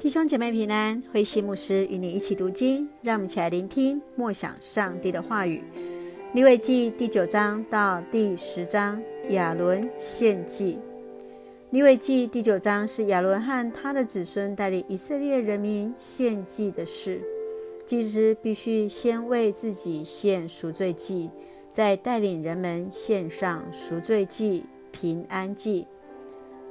[0.00, 5.60] 弟兄姐妹平安，慧馨牧师与你一起读经，让我们一起来聆听默想上帝的话语。
[6.34, 10.78] 利未记第九章到第十章，亚伦献祭。
[11.70, 17.20] 利未记第九章是亚伦和他的子孙带领以色列人民献祭的事。
[17.84, 21.28] 祭司必须先为自己献赎罪祭，
[21.72, 24.62] 再带领人们献上赎罪祭、
[24.92, 25.88] 平安祭。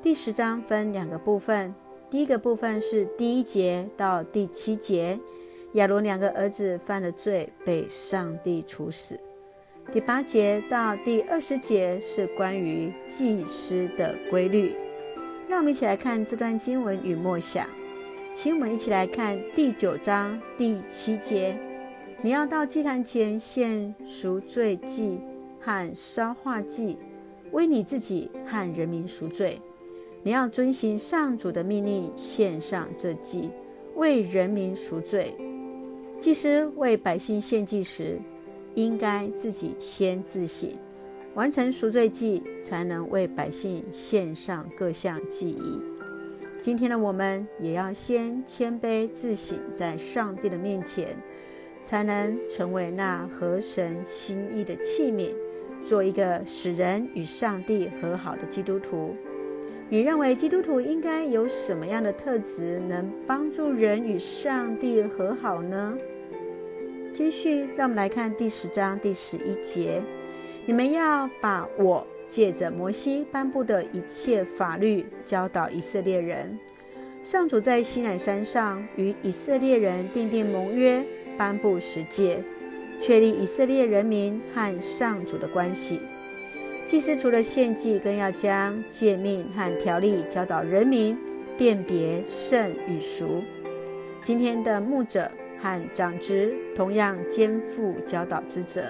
[0.00, 1.74] 第十章分两个部分，
[2.10, 5.16] 第一个部分是第一节到第七节，
[5.74, 9.16] 亚伦两个儿子犯了罪，被上帝处死。
[9.92, 14.74] 第八节到第二十节是关于祭司的规律。
[15.48, 17.64] 让我们一起来看这段经文与默想。
[18.32, 21.56] 请我们一起来看第九章第七节：
[22.22, 25.20] 你要到祭坛前献赎罪祭
[25.60, 26.98] 和烧化祭，
[27.52, 29.60] 为你自己和人民赎罪。
[30.22, 33.50] 你要遵行上主的命令，献上这祭，
[33.96, 35.34] 为人民赎罪。
[36.18, 38.18] 祭司为百姓献祭时，
[38.74, 40.68] 应该自己先自省，
[41.32, 45.80] 完成赎罪祭，才能为百姓献上各项祭仪。
[46.60, 51.16] 今天的我们也要先谦卑自省，在上帝的面前，
[51.82, 55.34] 才能成为那合神心意的器皿，
[55.82, 59.16] 做一个使人与上帝和好的基督徒。
[59.92, 65.98] 你认为基督徒应该有什么样的特质，能帮助人与上帝和好呢？
[67.12, 70.00] 继续，让我们来看第十章第十一节：
[70.64, 76.56] 你们要把我借着摩西颁布的一切法律教导以色列人。
[77.24, 81.04] 上主在西乃山上与以色列人订定盟约，
[81.36, 82.38] 颁布十诫，
[82.96, 86.00] 确立以色列人民和上主的关系。
[86.90, 91.16] 祭司除了献祭，更要将诫命和条例教导人民，
[91.56, 93.44] 辨别圣与俗。
[94.20, 95.30] 今天的牧者
[95.60, 98.82] 和长执同样肩负教导之责。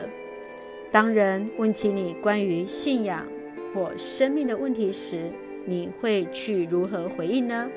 [0.90, 3.26] 当人问起你关于信仰
[3.74, 5.30] 或生命的问题时，
[5.66, 7.68] 你会去如何回应呢？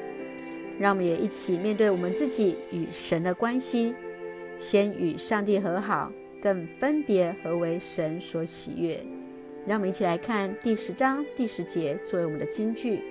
[0.79, 3.93] 让我们也一起面对我们自己与神的关系，
[4.57, 9.03] 先与上帝和好，更分别何为神所喜悦。
[9.65, 13.01] 让我们一起来看第十章第十节作为我们的金句。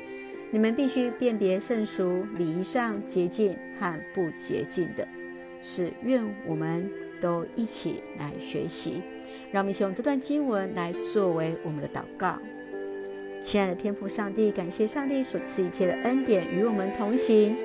[0.50, 5.08] 你们必须辨别圣俗，礼仪上洁净和不洁净的，
[5.62, 6.90] 是愿我们
[7.22, 9.00] 都一起来学习。
[9.50, 12.38] 让我们一起用这段经文来作为我们的祷告。
[13.40, 17.56] 亲爱的天父上帝，感谢上帝所赐一切的恩典与我们同行。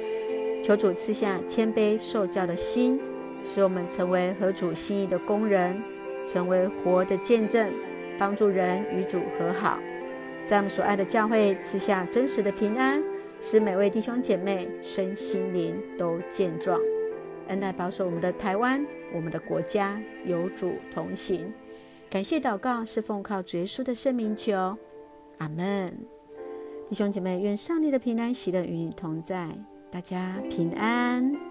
[0.64, 2.98] 求主赐下谦卑受教的心，
[3.44, 5.82] 使我们成为合主心意的工人，
[6.26, 7.70] 成为活的见证。
[8.18, 9.80] 帮助人与主和好，
[10.44, 13.04] 在我们所爱的教会赐下真实的平安，
[13.40, 16.80] 使每位弟兄姐妹身心灵都健壮，
[17.48, 21.54] 恩待保守我们的台湾，我们的国家有主同行。
[22.10, 24.78] 感谢祷告是奉靠主耶稣的圣名求，
[25.38, 25.94] 阿门。
[26.90, 29.50] 弟兄姐妹，愿上帝的平安喜乐与你同在，
[29.92, 31.47] 大家平安。